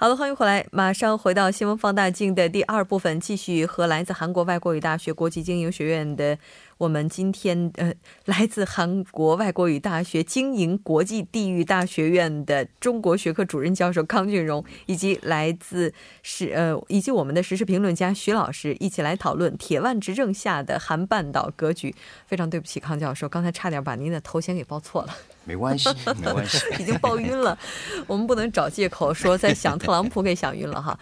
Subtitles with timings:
[0.00, 6.38] 好了，欢迎回来，马上回到新闻放大镜的第二部分，继续和来自韩国外国语大学国际经营学院的。
[6.78, 7.92] 我们今天呃，
[8.26, 15.92] 来自韩国外国语大学经营国际地域大学院的中国学科主任教授康俊荣，以及来自
[16.22, 21.94] 是呃，以及我们的时事评论家徐老师，一起来讨论铁腕执政下的韩半岛格局。
[22.26, 25.14] 非常对不起，康教授，刚才差点把您的头衔给报错了。
[25.44, 25.88] 没关系，
[26.22, 27.58] 没关系，已经报晕了。
[28.06, 30.98] 我们不能找借口说在想特朗普给想晕了哈。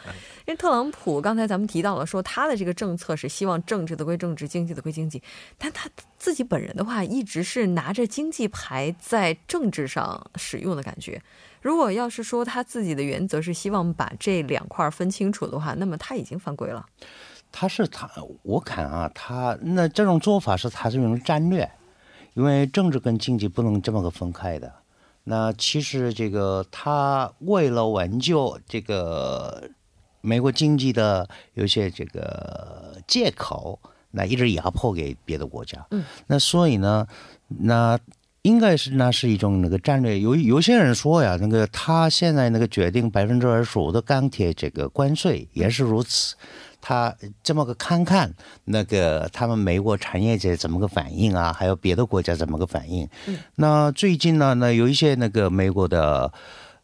[0.47, 5.20] 因为特朗普刚才咱们提到了，说他的这个政策是希望政治的归政治，经济的归经济，
[5.58, 11.20] 但他自己本人的话，一直是拿着经济牌在政治上使用的感觉。
[11.61, 16.86] 如果要是说他自己的原则是希望把这两块分清楚的话，那么他已经犯规了。
[17.50, 18.08] 他是他，
[18.42, 21.69] 我看啊，他那这种做法是他这种战略，
[22.34, 24.72] 因为政治跟经济不能这么个分开的。
[25.25, 29.69] 那其实这个他为了挽救这个。
[30.27, 33.78] 美国经济的有些这个借口，
[34.10, 35.86] 那一直压迫给别的国家。
[35.92, 37.06] 嗯，那所以呢，
[37.48, 37.98] 那
[38.42, 40.19] 应该是那是一种那个战略。
[40.19, 46.34] 有有些人说呀，那个他现在那个决定百分之二十五的钢铁这个关税也是如此。
[46.80, 48.32] 他这么个看看
[48.66, 51.52] 那个他们美国产业界怎么个反应啊？
[51.52, 53.08] 还有别的国家怎么个反应？
[53.27, 56.32] 嗯，那最近呢，那有一些那个美国的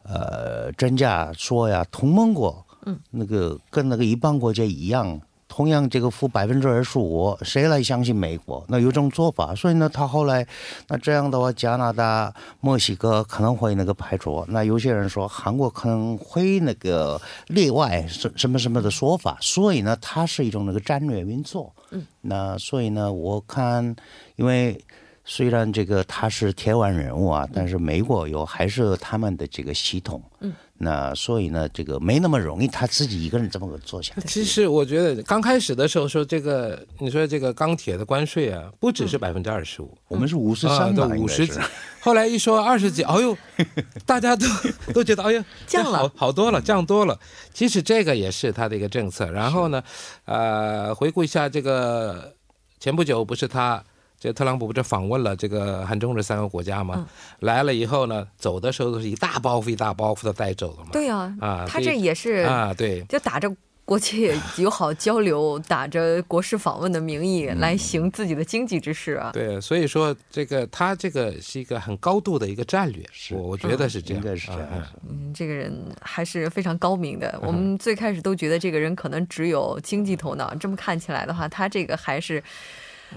[0.03, 2.65] 呃专家说呀，同盟国。
[2.85, 8.65] 嗯，那个跟那个一般国家一样，同样这个付百分之二十五，谁来相信美国？
[8.67, 10.45] 那有种做法，所以呢，他后来
[10.87, 14.43] 那这样的话，加拿大、墨西哥可能会那个排除。
[14.49, 19.37] 那有些人说韩国可能会那个例外，什什么什么的说法。
[19.41, 21.71] 所以呢，它是一种那个战略运作。
[21.91, 23.95] 嗯，那所以呢，我看，
[24.35, 24.83] 因为
[25.23, 30.21] 虽然这个他是铁腕人物啊，但是美国有还是他们的这个系统。
[30.39, 30.51] 嗯。
[30.83, 34.23] 那所以呢，这个没那么容易，他自己一个人这么个做下来。
[34.27, 41.59] 其实我觉得刚开始的时候说这个，你说这个钢铁的关税啊，不只是百分之二十五，我们是五十三到五十几，
[42.01, 43.37] 后来一说二十几，哎呦，
[44.05, 44.45] 大家都
[44.93, 47.17] 都觉得哎呦 降了，好多了，降多了。
[47.53, 49.31] 其实这个也是他的一个政策。
[49.31, 49.81] 然后呢，
[50.25, 52.33] 呃，回顾一下这个
[52.79, 53.83] 前不久不是他。
[54.23, 57.05] 这特朗普不是访问了这个韩中这三个国家吗？
[57.41, 60.91] 来了以后呢，走的时候都是一大包袱一大包袱的带走了嘛。
[60.93, 63.53] 对呀，啊，他这也是啊，对，就打着
[63.83, 69.31] 国际友好交流、打着国事访问的名义来行自己的经济之事啊。
[69.33, 74.69] 对，所以说这个他这个是一个很高度的一个战略，是，我觉得是这样，是这样。
[75.05, 77.37] 嗯，这个人还是非常高明的。
[77.43, 82.41] 我们最开始都觉得这个人可能只有经济头脑，这么看起来的话，他这个还是。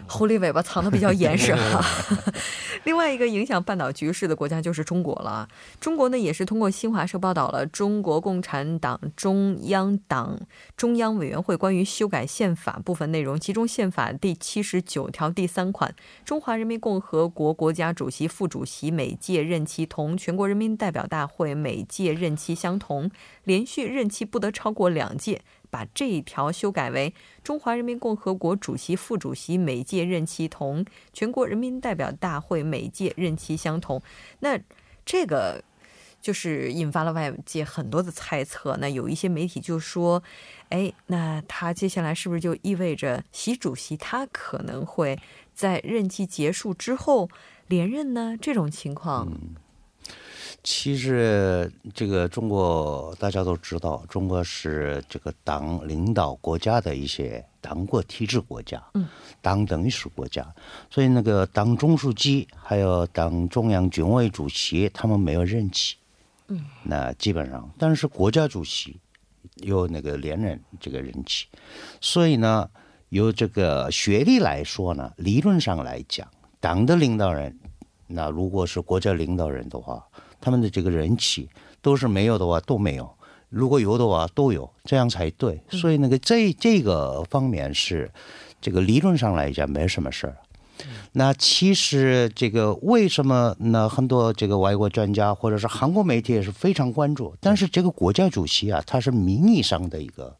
[0.08, 1.84] 狐狸尾巴藏的比较严实哈。
[2.84, 5.48] 另外一个影响半岛局势的国家就是中国了。
[5.80, 10.38] 中国呢也是通过新华社报道了中国共产党中央党
[10.76, 15.92] 中央委员会关于修改宪法部分内容，其中宪法第七十九条第三款，
[16.24, 23.10] 中华人民共和国国家主席、副主席每届任期同全国人民代表大会每届任期相同，
[23.44, 25.42] 连续任期不得超过两届。
[25.70, 27.12] 把这一条修改为
[27.42, 34.02] 中华人民共和国主席、副主席每届任期同全国人民代表大会每届任期相同。
[34.40, 34.58] 那
[35.04, 35.62] 这个
[36.20, 38.76] 就是引发了外界很多的猜测。
[38.80, 40.22] 那有一些媒体就说
[40.70, 45.18] ：“哎，那他接下来是不是就意味着习主席他可能会
[45.54, 47.28] 在任期结束之后
[47.68, 49.32] 连任呢？”这种情况。
[50.62, 59.06] 其实，这个中国大家都知道，中国是这个党领导国家的一些党国体制国家，嗯，
[59.40, 60.44] 党等于是国家，
[60.90, 65.94] 所以那个党中书记还有党中央军委主席他们没有任期，
[66.48, 68.98] 嗯，那基本上，但是国家主席
[69.58, 71.46] 有那个连任这个任期，
[72.00, 72.68] 所以呢，
[73.10, 76.26] 由这个学历来说呢，理论上来讲，
[76.58, 77.56] 党的领导人，
[78.08, 80.04] 那如果是国家领导人的话。
[80.46, 81.48] 他们的这个人气
[81.82, 83.10] 都是没有的话都没有，
[83.48, 85.60] 如果有的话都有，这样才对。
[85.68, 88.08] 所以那个这这个方面是
[88.60, 90.36] 这个理论上来讲没什么事儿。
[91.14, 93.88] 那其实这个为什么呢？
[93.88, 97.34] 很多这个外国专家或者是韩国媒体也是非常关注。
[97.40, 100.32] 但是这个国家主席啊，他是名义上的一个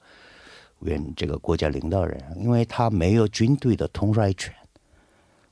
[0.82, 4.54] 原这个国家领导人，因为他没有军队的统帅权，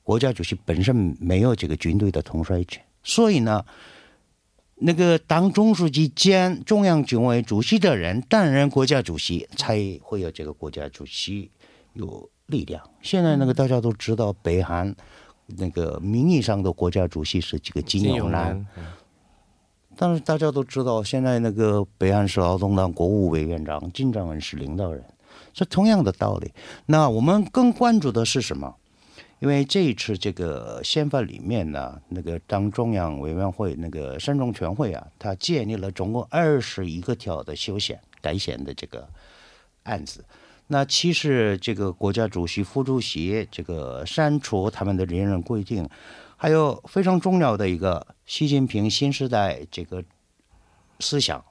[0.01, 3.65] 国家主席本身没有这个军队的统帅权，所以呢，
[4.77, 11.49] 那个党中书记兼中央军委主席的人担任国家主席，才会有这个国家主席
[11.93, 12.81] 有力量。
[13.01, 14.93] 现在那个大家都知道，北韩
[15.45, 18.65] 那个名义上的国家主席是这个金永南。
[19.95, 25.01] 但是大家都知道，现在那个北韩是劳动党国务委员长金正恩是领导人，
[25.53, 26.51] 这同样的道理。
[26.87, 28.75] 那我们更关注的是什么？
[29.39, 39.07] 因为这一次这个宪法里面呢，那个党中央委员会那个三中全会啊，他建立了总共二十一个条的修宪改宪的这个
[39.83, 40.25] 案子。
[40.67, 45.87] 那其实这个国家主席、副主席这个删除他们的连任规定。
[46.37, 50.03] 还有非常重要的一个，习近平新时代这个
[50.99, 51.43] 思想，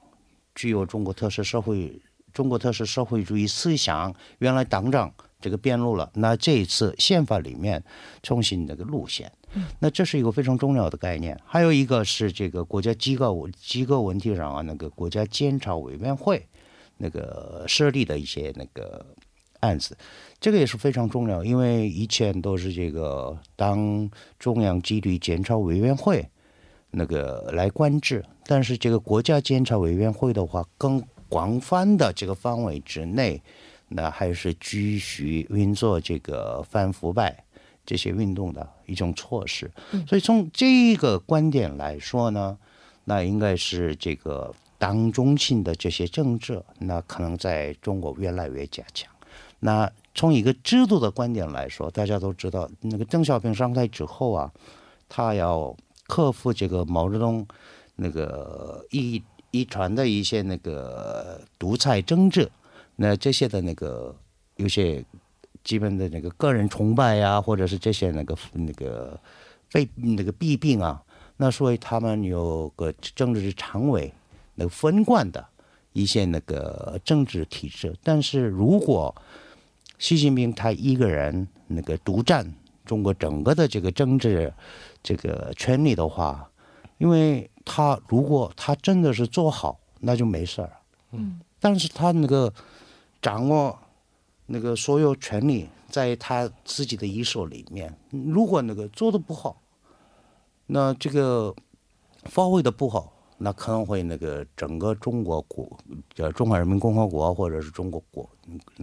[0.53, 1.99] 具有中国特色社会、
[2.31, 4.13] 中国特色社会主义思想。
[4.37, 5.11] 原来党章
[5.45, 7.83] 这个变路了，那这一次宪法里面
[8.23, 9.31] 重新那个路线，
[9.77, 11.39] 那这是一个非常重要的概念。
[11.45, 16.43] 还有一个是这个国家机构机构问题上啊，那个国家监察委员会
[16.97, 19.05] 那个设立的一些那个
[19.59, 19.95] 案子。
[20.39, 24.09] 这个也是非常重要，因为以前都是这个当
[24.39, 26.27] 中央纪律检查委员会
[26.89, 33.43] 那个来管制，但是这个国家监察委员会的话，更广泛的这个范围之内，
[33.89, 37.43] 那还是继续运作这个反腐败
[37.85, 39.71] 这些运动的一种措施。
[40.07, 42.57] 所以从这个观点来说呢，
[43.03, 49.11] 那应该是这个党中心的这些政治，那可能在中国越来越加强。
[49.59, 54.51] 那从一个制度的观点来说，大家都知道，那个邓小平上台之后啊，
[55.07, 55.75] 他要
[56.07, 57.45] 克服这个毛泽东
[57.95, 59.21] 那个遗
[59.51, 62.51] 遗传的一些那个独裁政治，
[62.95, 64.15] 那这些的那个
[64.55, 65.03] 有些
[65.63, 69.19] 基本的那个个人崇拜呀，或者是这些那个那个
[69.71, 71.03] 被那个弊病啊，
[71.37, 74.13] 那所以他们有个政治常委
[74.55, 75.45] 那个分管的
[75.93, 79.13] 一些那个政治体制，但是如果
[79.97, 82.53] 习近平他一个人那个独占
[82.85, 84.53] 中国整个的这个政治
[85.01, 86.49] 这个权利的话，
[86.97, 90.71] 因为他如果他真的是做好，那就没事儿。
[91.11, 92.53] 嗯，但是他那个
[93.25, 93.75] 掌握
[94.45, 99.59] 那个所有权利在他自己的一手里面，如果那个做的不好，
[100.67, 101.55] 那这个
[102.25, 103.13] 发挥的不好。
[103.37, 105.67] 那可能会那个整个中国国，
[106.13, 108.29] 叫中华人民共和国或者是中国国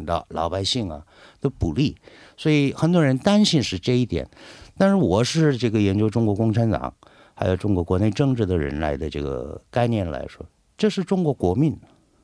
[0.07, 1.07] 老老百姓啊
[1.41, 1.97] 都不利，
[2.37, 4.29] 所以很多人担心是这一点。
[4.77, 6.93] 但是我是这个研究中国共产党
[7.33, 10.45] 还有中国国内政治的人来的这个概念来说，
[10.77, 11.79] 这是中国国民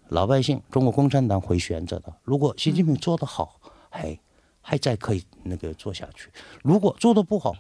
[0.09, 2.13] 老百姓中国共产党会选择的。
[2.23, 3.61] 如果习近平做得好，
[3.91, 4.19] 还
[4.61, 6.29] 还在可以那个做下去；
[6.63, 7.55] 如果做得不好，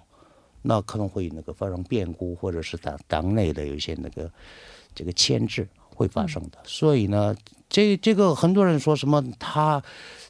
[0.62, 4.31] 那可能会那个发生变故，或者是党党内的有一些那个
[4.95, 6.59] 这个牵制会发生的。
[6.65, 7.35] 所以呢，
[7.69, 9.83] 这这个很多人说什么他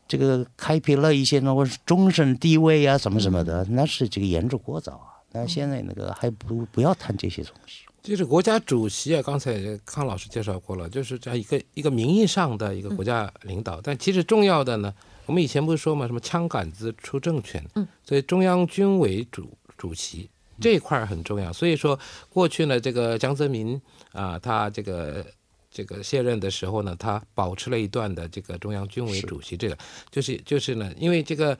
[0.06, 5.18] 这个开辟了一些那个终身地位啊什么什么的，那是这个言之过早啊。
[5.32, 7.84] 那现在那个还不不要谈这些东西。
[8.08, 14.94] 就是国家主席啊，刚才康老师介绍过了，就是这样一个一个名义上的一个国家领导，但其实重要的呢，
[15.26, 19.52] 我们以前不是说嘛，什么枪杆子出政权，嗯，所以中央军委主。
[19.78, 20.28] 主席
[20.60, 21.96] 这一块很重要，所以说
[22.28, 25.24] 过去呢，这个江泽民啊，他这个
[25.70, 29.78] 这个卸任的时候呢，他保持了一段的这个中央军委主席这个，
[30.10, 31.56] 就是就是呢，因为这个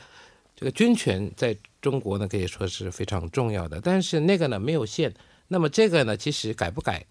[0.57, 5.14] 这个军权在中国呢可以说是非常重要的，但是那个呢没有限，
[5.49, 7.05] 那么这个呢其实改不改，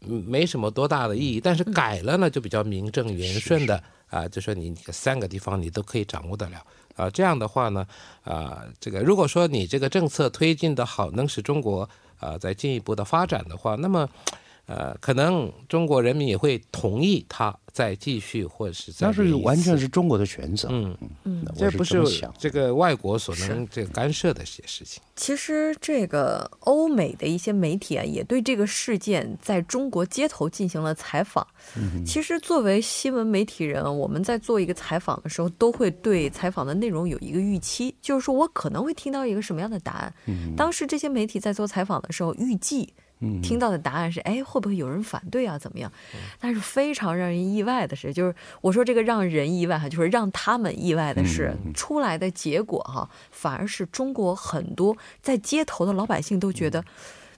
[0.00, 6.62] 没什么多大的意义，但是改了呢就比较名正言顺的啊，就说你三个地方你都可以掌握得了。
[6.94, 7.86] 啊，这样的话呢，
[8.22, 11.88] 啊，这个如果说你这个政策推进的好，能使中国
[12.18, 14.06] 啊再进一步的发展的话，那么，
[14.66, 17.56] 呃，可能中国人民也会同意他。
[17.72, 20.68] 再继续，或者是那是完全是中国的选择。
[20.70, 22.02] 嗯嗯，这不是
[22.38, 25.02] 这个外国所能这个干涉的一些事情。
[25.16, 31.46] 其实，这个欧美的一些媒体啊，也对这个事件在中国街头进行了采访。
[32.04, 40.14] 其实，作为新闻媒体人，我们在做一个采访的时候，都会对采访的内容有一个预期，就是说我可能会听到一个什么样的答案。
[40.54, 42.92] 当时这些媒体在做采访的时候，预计。
[43.42, 45.58] 听到的答案是，哎，会不会有人反对啊？
[45.58, 45.90] 怎么样？
[46.40, 56.84] 但是非常让人意外的是，就是我说这个让人意外哈，就是让他们意外的是，出来的结果哈，反而是中国很多在街头的老百姓都觉得，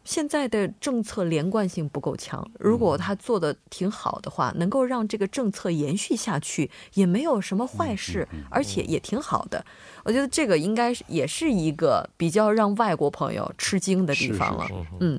[0.05, 9.65] 现在的政策连贯性不够强，如果他做的挺好的话，能够让这个政策延续下去，也没有什么坏事，而且也挺好的。
[10.05, 14.69] 我觉得这个应该是也是一个比较让外国朋友吃惊的地方了。
[15.01, 15.19] 嗯，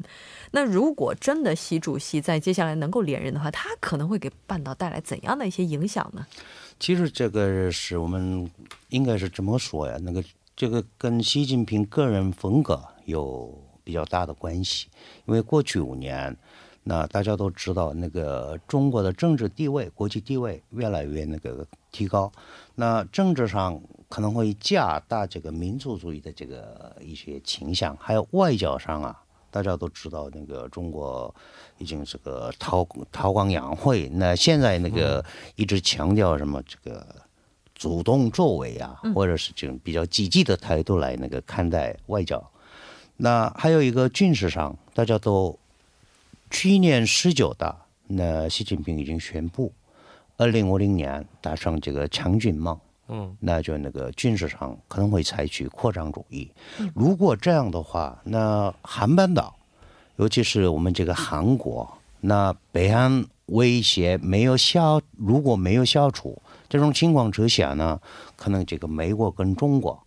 [0.55, 6.25] 那如果真的习主席在接下来能够连任的话，他可能会给半岛带来怎样的一些影响呢？
[6.79, 8.49] 其实这个是我们
[8.87, 10.23] 应该是这么说呀，那个
[10.55, 13.61] 这个跟习近平个人风格有。
[13.85, 14.87] 比较大的关系，
[15.27, 16.35] 因为过去五年，
[16.85, 22.31] 那大家都知道，那个中国的政治地位、国际地位越来越那个提高，
[22.73, 29.21] 那政治上可能会加大这个民族主义的这个一些倾向，还有外交上啊，
[29.55, 31.33] 大家都知道，那个中国
[31.77, 35.23] 已经这个韬韬光养晦，那现在那个
[35.55, 37.07] 一直强调什么这个
[37.73, 42.51] 主动作为啊，或者是这种比较积极的态度来那个看待外交。
[43.15, 45.57] 那还有一个军事上，大家都
[46.51, 47.73] 去年十九大，
[48.07, 49.71] 那习近平已经宣布，
[50.35, 56.49] 二零五零年达成这个强军梦，嗯，那就那个军事上可能会采取扩张主义。
[56.93, 59.55] 如果这样的话，那韩半岛，
[60.17, 67.99] 尤其是我们这个韩国，那北韩威胁没有消，如果没有消除这种情况之下呢，
[68.35, 70.01] 可能这个美国跟中国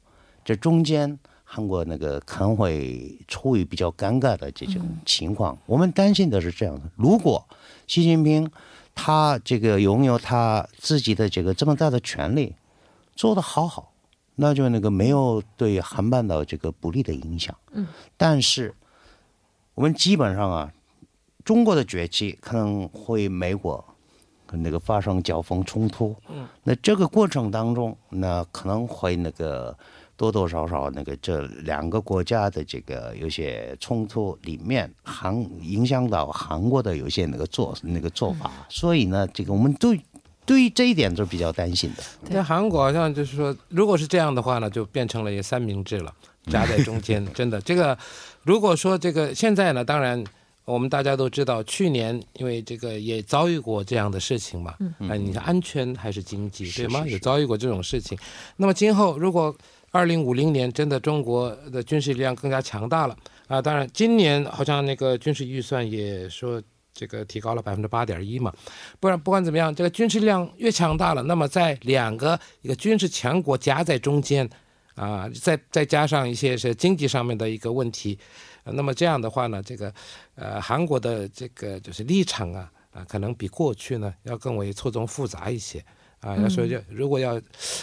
[0.44, 1.18] 这中间。
[1.50, 7.42] 韩国那个可能会处于比较尴尬的这种情况，我们担心的是这样的：如果
[7.86, 8.50] 习近平
[8.94, 12.54] 他这个拥有他自己的这个这么大的权利，
[13.18, 13.92] 做得好好，
[14.36, 17.52] 那就那个没有对韩半岛这个不利的影响。
[17.72, 17.84] 嗯，
[18.16, 18.72] 但是
[19.74, 20.72] 我们基本上啊，
[21.44, 23.84] 中国的崛起可能会美国
[24.46, 26.14] 跟那个发生交锋冲突。
[26.28, 29.76] 嗯，那这个过程当中，那可能会那个。
[30.18, 35.32] 多多少少那个这两个国家的这个有些冲突里面，韩
[35.62, 40.00] 影响到韩国的有些那个做那个做法，所以呢，这个我们对
[40.48, 42.02] 对于这一点是比较担心的。
[42.30, 46.14] 在韩国好像就是说，如果是这样的话呢，就变成了一个三明治了，
[46.46, 47.22] 夹在中间。
[47.34, 47.96] 真的，这个
[48.44, 50.24] 如果说这个现在呢，当然
[50.64, 54.74] 我们大家都知道，去年因为这个也遭遇过这样的事情嘛。
[54.80, 55.26] 嗯嗯。
[55.26, 57.04] 你看安全还是经济对吗？
[57.06, 58.16] 也遭遇过这种事情。
[58.56, 59.54] 那么今后如果
[59.90, 63.60] 二零五零年，真的中国的军事力量更加强大了啊！
[63.60, 66.62] 当然，今年好像那个军事预算也说
[66.98, 68.52] 这个提高了百分之八点一嘛。
[68.98, 74.48] 不然不管怎么样，这个军事力量越强大了，那么在两个一个军事强国夹在中间
[74.96, 78.18] 啊，再再加上一些是经济上面的一个问题，
[78.64, 79.94] 那么这样的话呢，这个
[80.34, 85.84] 呃韩国的这个就是立场啊啊，可能比过去呢要更为错综复杂一些。
[86.20, 87.40] 啊，要说就如果要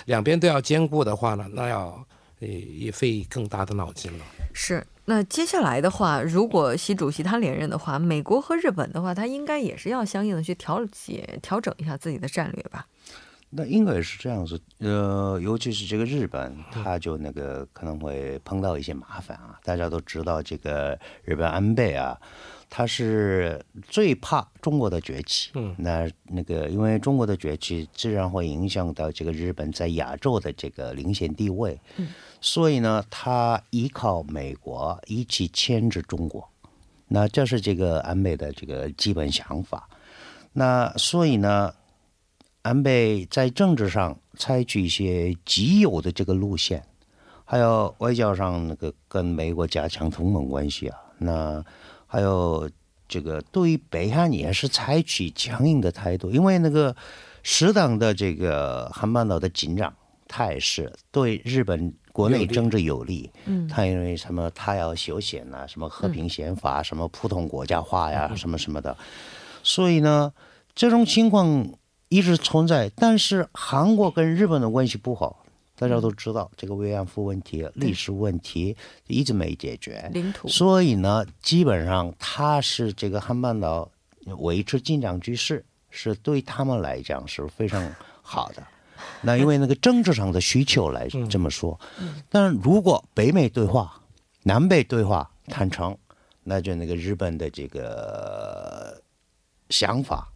[0.08, 2.06] 两边都要兼顾的话呢，那要
[2.40, 4.26] 也也费更大的脑筋了。
[4.54, 12.88] 是，那接下来的话，如果习主席他连任的话，美国和日本的话，他应该也是要相应的去调节、调整一下自己的战略吧？
[13.50, 19.60] 那应该是这样子，呃，尤其是这个日本，他就那个可能会碰到一些麻烦啊。
[19.64, 22.20] 大家都知道，这个日本安倍啊。
[22.68, 32.08] 他是最怕中国的崛起，嗯，那那个因为中国的崛起自然会影响到这个日本在亚洲的这个领先地位，嗯，
[32.42, 36.50] 所以呢，他依靠美国一起牵制中国，
[37.08, 39.88] 那这是这个安倍的这个基本想法。
[40.52, 41.74] 那所以呢，
[42.66, 46.84] 安倍在政治上采取一些极有的这个路线，
[47.46, 51.64] 还有外交上那个跟美国加强同盟关系啊，那。
[52.08, 52.70] 还有
[53.10, 56.96] 这个对于北韩也是采取强硬的态度，因为那个
[57.44, 59.94] 适当的这个韩半岛的紧张
[60.28, 63.30] 态势对日本国内政治有利。
[63.46, 68.96] 嗯，他因为什么他要修宪啊，什么和平宪法，什么普通国家化呀，什么什么的，
[69.62, 70.32] 所以呢，
[70.74, 71.68] 这种情况
[72.10, 72.92] 一直存在。
[72.96, 75.42] 但是韩国跟日本的关系不好。
[75.78, 80.48] 大家都知道这个慰安妇问题、历史问题一直没解决，领土。
[80.48, 83.92] 所以呢，基本上它是这个汉半岛
[84.38, 88.66] 维持紧张局势，是对他们来讲是非常好的。
[89.20, 91.78] 那因为那个政治上的需求来这么说。
[92.30, 94.02] 但如果北美对话、
[94.44, 95.98] 南北对话谈成，
[96.46, 99.02] 那就那个日本的这个
[99.70, 100.32] 想法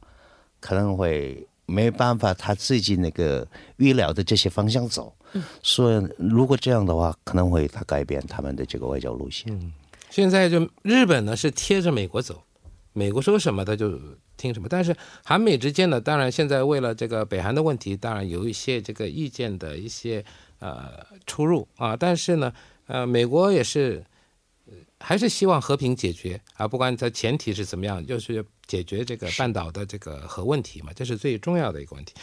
[0.60, 1.48] 可能会。
[1.70, 3.48] 没办法，他自己那个
[3.78, 5.14] 预料的这些方向走，
[5.62, 9.54] 所以如果这样的话，可能会他改变他们的这个外交路线。
[9.54, 9.72] 嗯，
[10.10, 12.42] 现在就日本呢是贴着美国走，
[12.94, 14.00] 美国说什么他就
[14.36, 14.68] 听什么。
[14.68, 20.24] 但是韩美之间呢，当然现在为了这个北韩的问题，当然有一些这个意见的一些
[20.60, 21.96] 呃出入啊。
[21.96, 22.52] 但是呢，
[22.88, 24.04] 呃，美国也是
[25.00, 32.14] 还是希望和平解决啊，不管它前提是怎么样，就是解决这个半岛的这个核问题嘛，这是最重要的一个问题。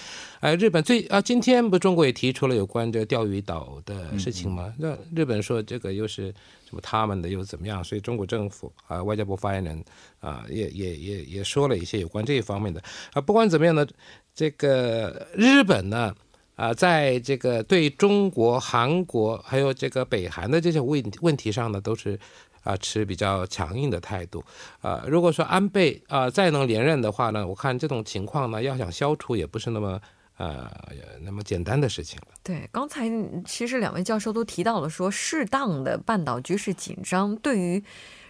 [0.40, 4.72] 哎，日本最啊，今天不中国也提出了有关这钓鱼岛的事情吗？
[4.78, 6.26] 那日本说这个又是
[6.68, 7.82] 什么他们的又怎么样？
[7.82, 9.84] 所以中国政府啊，外交部发言人
[10.20, 12.82] 啊，也也也也说了一些有关这一方面的
[13.14, 13.20] 啊。
[13.20, 13.86] 不管怎么样呢，
[14.34, 16.14] 这个日本呢。
[16.56, 22.18] 啊，在这个对中国、韩国还有这个北韩的这些问问题上呢，都是
[22.66, 24.44] 啊持比较强硬的态度。
[24.82, 30.00] 啊，如果说安倍啊再能连任的话呢，我看这种情况呢，要想消除也不是那么
[30.36, 30.70] 呃
[31.22, 32.34] 那么简单的事情了。
[32.42, 33.10] 对，刚才
[33.46, 37.82] 其实两位教授都提到了，说适当的半岛局势紧张对于。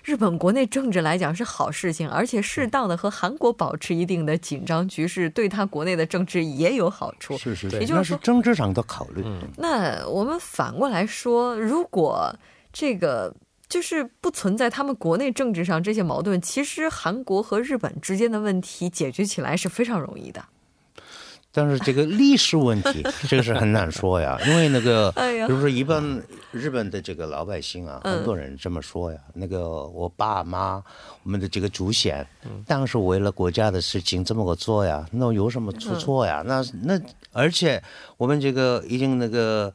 [0.07, 7.37] 日本国内政治来讲是好事情，而且适当的和韩国保持一定的紧张局势，对他国内的政治也有好处。
[7.37, 9.21] 是是，也就是说政治上的考虑。
[9.27, 12.33] 嗯那我们反过来说，如果
[12.73, 13.35] 这个
[13.69, 20.45] 就是不存在他们国内政治上这些矛盾，其实韩国和日本之间的问题解决起来是非常容易的。
[21.51, 29.19] 但是这个历史问题， 这个是很难说呀，因为那个，比如说一般日本的这个老百姓啊，很多人这么说呀。
[29.33, 30.83] 那个我爸妈，
[31.23, 32.27] 我们的这个祖先，
[32.67, 36.43] 当时为了国家的事情这么个做呀，那有什么出错呀？
[36.47, 37.01] 那那
[37.33, 37.83] 而且
[38.19, 39.73] 我们这个已经那个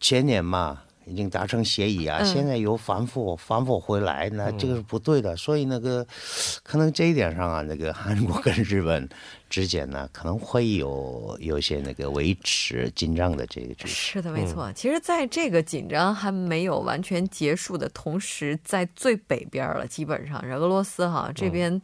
[0.00, 0.82] 前年嘛。
[1.04, 5.36] 已经达成协议啊，现在又反复反复回来，那这个是不对的。
[5.36, 6.06] 所以那个
[6.62, 9.08] 可能这一点上啊，那个韩国跟日本
[9.50, 13.94] 之间呢，可能会有有些那个维持紧张的这个局势。
[13.94, 14.72] 是的，没错。
[14.72, 21.80] 其实，在这个紧张还没有完全结束的同时，在最北边了，基本上是俄罗斯哈这边，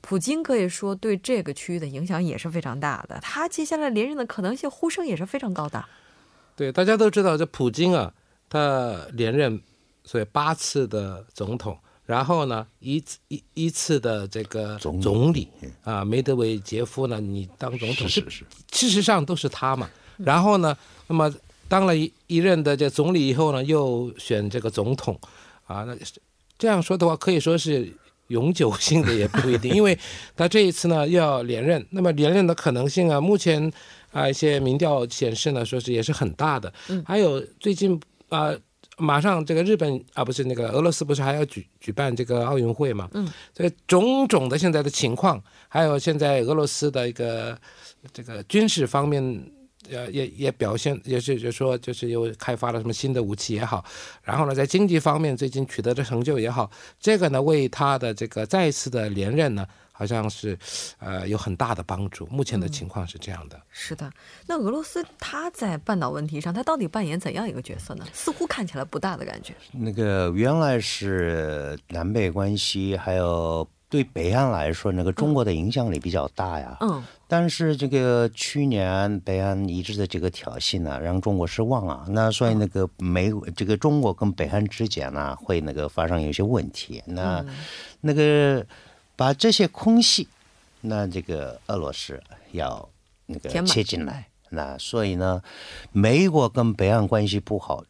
[0.00, 3.18] 普京可以说对这个区域的影响也是非常大的。
[3.20, 5.84] 他接下来连任的可能性呼声也是非常高的。
[6.54, 8.12] 对，大家都知道这普京啊。
[8.48, 9.60] 他连任，
[10.04, 15.48] 所以八次的总统，然后呢，一次一一次的这个总理
[15.84, 19.90] 啊，梅德韦杰夫呢，你当总统是是，事实上都是他嘛。
[20.16, 20.74] 然后呢，
[21.08, 21.30] 那么
[21.68, 25.20] 当了一一任的这总理以后呢，又选这个总统，
[25.66, 25.94] 啊，那
[26.56, 27.92] 这样说的话，可以说是
[28.28, 29.98] 永久性的也不一定， 因为
[30.34, 33.70] 他这一次呢要连任，那么连任的可能性啊，目前
[34.10, 36.72] 啊一些民调显示呢，说是也是很大的。
[36.88, 38.00] 嗯，还有最近。
[38.28, 38.54] 啊，
[38.96, 43.08] 马上这个日本啊，不是那个俄罗斯，不是还要举举办这个奥运会嘛？
[43.14, 47.58] 嗯，这种种的现在的情况，还有现在俄罗斯的一个
[48.12, 49.22] 这个军事方面，
[49.90, 53.84] 呃，也也表现，也是就说，就是又开发了什么新的武器也好，
[54.22, 59.66] 然后呢，在经济方面最近取得的成就也好，这个呢，为他的这个再一次的连任呢。
[59.90, 60.56] 好像是，
[61.00, 62.24] 呃，有很大的帮助。
[62.26, 63.60] 目前的情况是这样的。
[63.68, 64.08] 是的，
[64.46, 68.06] 那俄罗斯它在半岛问题上，它到底扮演怎样一个角色呢？
[68.12, 69.52] 似乎看起来不大的感觉。
[69.72, 76.76] 那个原来是南北关系，还有对北岸来说，那个中国的影响力比较大呀。
[76.80, 77.02] 嗯。
[77.26, 82.06] 但是这个去年北岸一直的这个挑衅呢，让中国失望啊。
[82.08, 87.02] 那所以那个美这个中国跟北岸之间呢，会那个发生有些问题。
[87.06, 87.44] 那
[88.00, 88.64] 那个。
[89.18, 90.28] 把这些空隙，
[90.80, 92.22] 那这个俄罗斯
[92.52, 92.88] 要
[93.26, 95.42] 那个切进来，那所以呢，
[95.90, 97.82] 美国跟北岸关系不好，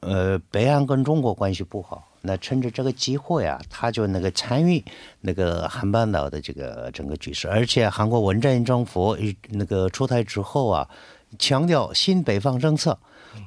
[0.00, 4.82] 呃，北岸跟中国关系不好，那趁着这个机会啊，他就那个参与
[5.20, 9.16] 那个韩半岛的这个整个局势，而且韩国文在寅政府
[9.50, 10.88] 那个出台之后啊，
[11.38, 12.98] 强调新北方政策，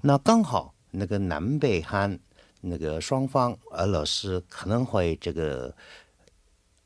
[0.01, 2.17] 那刚好那个南北韩
[2.61, 5.73] 那个双方俄罗斯可能会这个。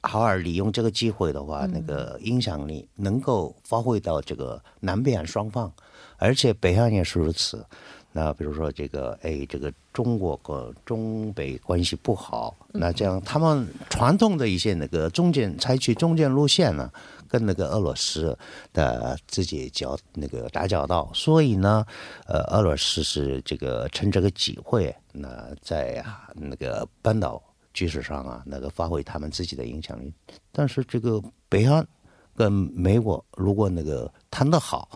[0.03, 5.71] 好好利用这个机会的话，那个影响力能够发挥到这个南北韩双方，
[6.17, 7.63] 而且北韩也是如此。
[8.11, 16.91] 那比如说这个，哎，这个中国和中北关系不好，那这样他们传统的一些那个中间采取中间路线呢，
[17.27, 18.37] 跟那个俄罗斯
[18.73, 21.85] 的自己交那个打交道，所以呢，
[22.27, 27.41] 呃，俄罗斯是这个趁这个机会，那在啊那个半岛。
[27.73, 30.13] 局势上啊，那个发挥他们自己的影响力，
[30.51, 31.87] 但是这个北韩
[32.35, 34.89] 跟美国如果那个谈得好，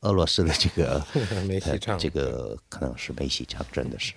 [0.00, 1.04] 俄罗斯的这个
[1.98, 4.14] 这个可能是没戏唱，真的是。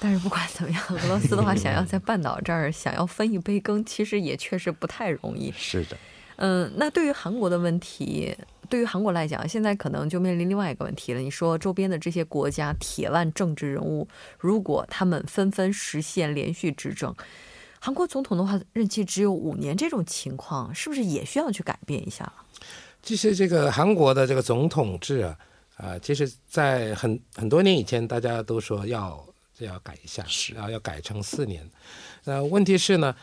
[0.00, 5.52] 但是不管怎么样，俄罗斯的话想要在半岛这儿想要分一杯羹，其实也确实不太容易。
[5.56, 5.96] 是的。
[6.36, 8.36] 嗯，那对于韩国的问题。
[8.70, 11.20] 对于韩国来讲，现在可能就面临另外一个问题了。
[11.20, 14.06] 你说周边的这些国家铁腕政治人物，
[14.38, 17.14] 如果他们纷纷实现连续执政，
[17.80, 22.34] 韩国总统的话任期只有五年，这种情况是不是也需要去改变一下了？
[23.02, 25.38] 其实这个韩国的这个总统制啊，
[25.76, 29.24] 啊，其实在很很多年以前，大家都说要
[29.58, 31.68] 这要改一下，然后要改成四年。
[32.24, 33.14] 那问题是呢，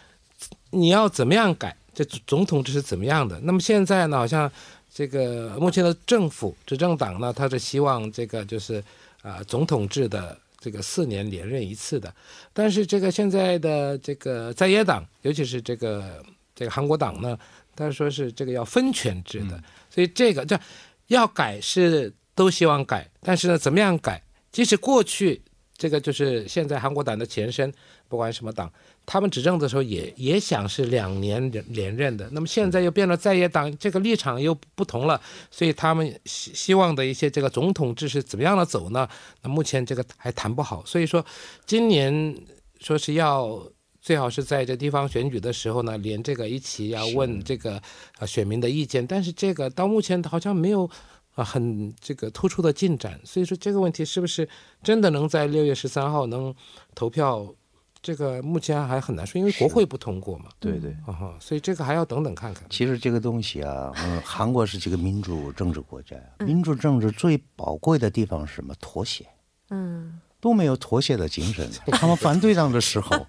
[0.72, 1.76] 你要怎么样改？
[1.94, 3.40] 这总统制是怎么样的？
[3.42, 4.52] 那么现在呢，好像
[4.94, 8.84] 这个目前的政府执政党呢，他是希望这个就是
[9.22, 12.14] 啊总统制的这个四年连任一次的。
[12.52, 16.22] 但是这个现在的这个在野党，尤其是这个
[16.54, 17.38] 这个韩国党呢，
[17.76, 19.62] 他说是这个要分权制的。
[19.90, 20.60] 所以这个这
[21.08, 24.22] 要改是都希望改，但是呢，怎么样改？
[24.52, 25.42] 即使过去
[25.78, 27.72] 这个就是现在韩国党的前身，
[28.08, 28.72] 不管什么党。
[29.08, 39.08] 他们执政的时候也也想是两年连连任的，那么现在又变了在野党，这个立场又不同了，所以他们希希望的一些这个总统制是怎么样的走呢？
[39.44, 41.24] 那目前这个还谈不好，所以说
[41.68, 42.36] 今年
[42.80, 43.62] 说是要
[44.06, 47.82] 最好是在这地方选举的时候呢，连这个一起要问这个
[48.20, 50.88] 啊选民的意见，但是这个到目前好像没有
[51.34, 54.48] 啊很这个突出的进展，所以说这个问题是不是
[54.84, 56.54] 真的能在六月十三号能
[56.94, 57.52] 投票？
[58.00, 60.52] 这个目前还很难说，因为国会不通过嘛。
[60.60, 60.96] 对对，
[61.40, 62.64] 所以这个还要等等看看。
[62.70, 68.76] 其实这个东西啊，嗯，韩国是这个民主政治国家，民主政治最宝贵的地方是什么？
[68.80, 69.26] 妥协。
[69.72, 71.68] 嗯，都没有妥协的精神。
[71.94, 73.26] 他们反对党的时候，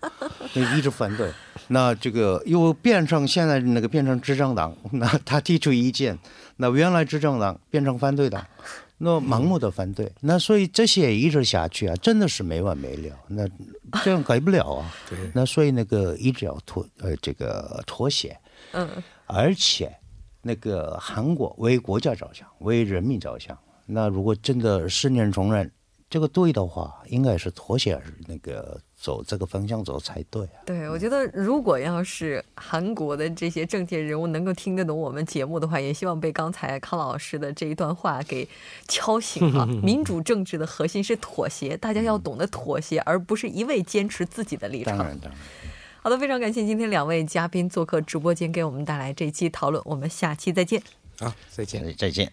[0.76, 1.32] 一直反对。
[1.68, 6.18] 那这个又变成现在那个变成执政党，那他提出意见，
[6.58, 8.46] 那原来执政党变成反对党。
[8.98, 13.16] 那盲目的反对，那所以这些一直下去啊，真的是没完没了。
[13.28, 13.48] 那
[14.04, 14.94] 这样改不了啊。
[15.08, 15.18] 对。
[15.32, 18.38] 那所以那个一直要妥呃这个妥协。
[18.72, 18.86] 嗯。
[19.24, 19.90] 而且，
[20.42, 23.56] 那个韩国为国家着想，为人民着想。
[23.86, 25.70] 那如果真的十年重任，
[26.08, 28.80] 这个对的话，应该是妥协那个。
[28.98, 30.64] 走这个方向走才对啊！
[30.64, 38.48] 对，我觉得如果要是韩国的这些政界人物能够听得懂我们节目的话，也希望被刚才康老师的这一段话给
[38.88, 39.66] 敲醒了。
[39.84, 44.96] 民主政治的核心是妥协，大家要懂得妥协，而不是一味坚持自己的立场。
[44.96, 45.38] 当然，当然。
[46.00, 49.80] 好的，非常感谢今天两位嘉宾做客直播间，给我们带来这期讨论。
[49.84, 50.82] 我们下期再见。
[51.18, 52.32] 好，再见，再见。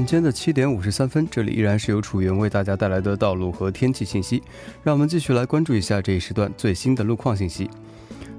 [0.00, 4.42] 晚间的七点五十三分，这里依然是由楚云为大家带来的道路和天气信息。
[4.82, 7.68] 让我们继续来关注一下这一时段最新的路况信息。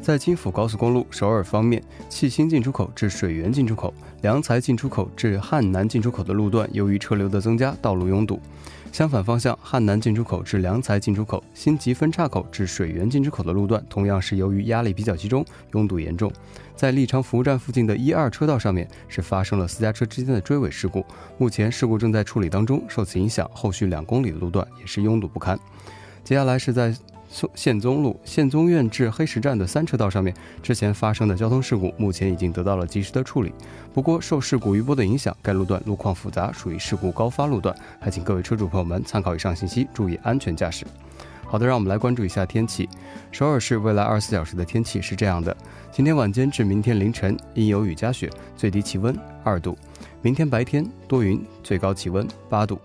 [0.02, 8.42] 在京釜高速公路首尔方面，契兴进出口至水源进出口、良才进出口至汉南进出口的路段，由于车流的增加，道路拥堵。
[8.92, 16.32] 相反方向，汉南进出口至良才进出口、新吉分岔口至水源进出口的路段，同样是由于压力比较集中，拥堵严重。
[16.76, 21.06] 在立昌服务站附近的一二车道上面，是发生了私家车之间的追尾事故，
[21.38, 22.84] 目前事故正在处理当中。
[22.88, 25.58] 受此影响，后续两公里的路段也是拥堵不堪。
[26.24, 26.92] 接下来是在。
[27.56, 33.54] 宪宗路宪宗院至黑石站的三车道上面，之前发生的交通事故，目前已经得到了及时的处理。
[33.94, 40.86] 不过，受事故余波的影响，该路段路况复杂，属于事故高发路段，还请各位车主朋友们参考以上信息，注意安全驾驶。
[41.46, 42.88] 好的，让我们来关注一下天气。
[43.32, 45.56] 首尔市未来二十四小时的天气是这样的：
[45.92, 49.74] 今天晚间至明天凌晨阴有雨夹雪，最低气温二度；
[50.22, 52.80] 明天白天多云，最高气温八度。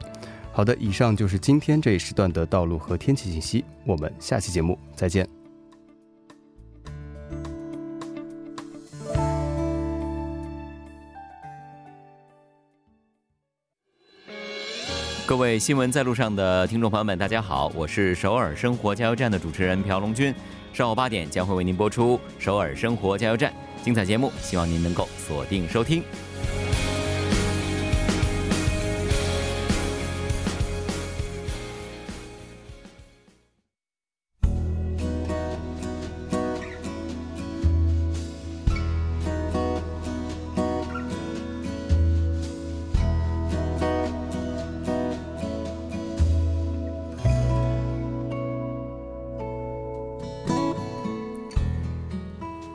[0.57, 3.63] 好的，以上就是今天这一时段的道路和天气信息。
[3.85, 5.29] 我们下期节目再见。
[15.27, 20.35] 各位新闻在路上的听众朋友们，大家好，我是首尔生活加油站的主持人朴龙军。
[20.73, 23.53] 上午八点将会为您播出首尔生活加油站
[23.85, 26.03] 精彩节目，希望您能够锁定收听。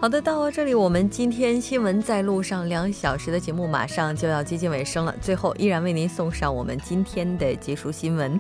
[0.02, 5.16] 好的，到这里，我们今天新闻在路上两小时的节目马上就要接近尾声了。
[5.22, 8.40] 最后，依然为您送上我们今天的结束新闻。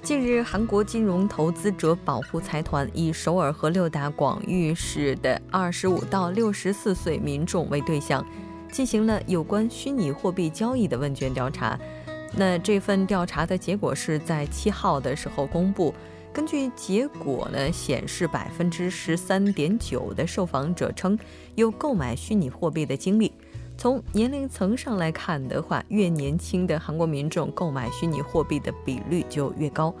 [0.00, 8.24] 近日，韩国金融投资者保护财团以首尔和六大广域市的二十五到六十四岁民众为对象，
[8.70, 11.76] 进行了有关虚拟货币交易的问卷调查。
[12.36, 15.92] 那这份调查的结果是在七号的时候公布。
[16.32, 21.18] 根据结果呢显示，百分之十三点九的受访者称
[21.54, 23.30] 有购买虚拟货币的经历。
[23.76, 29.94] 从年龄层上来看的话，越年轻的韩国民众购买虚拟货币的比率就越高。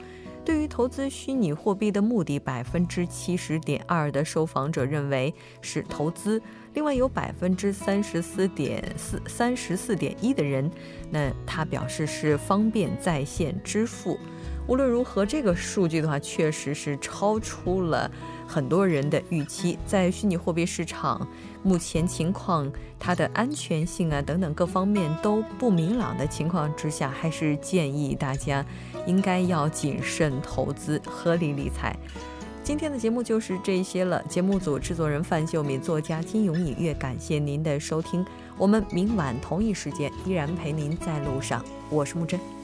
[0.44, 6.40] 对于投资虚拟货币的目的，百分之七十点二的受访者认为是投资，
[6.74, 10.70] 另外有百分之三十四点四、三十四点一的人，
[11.10, 14.18] 那他表示是方便在线支付。
[14.66, 18.10] 无论如何，这个数据的话，确实是超出了
[18.46, 19.78] 很多人的预期。
[19.84, 21.26] 在虚拟货币市场
[21.62, 28.64] 目前情况，它的安全性啊等等各方面都不明朗的情况之下，还是建议大家
[29.06, 31.96] 应该要谨慎投资，合理理财。
[32.62, 34.22] 今天的节目就是这些了。
[34.28, 38.24] 节目组制作人范秀敏，作家金永隐月，感谢您的收听。
[38.56, 41.64] 我们明晚同一时间依然陪您在路上。
[41.90, 42.61] 我是木真。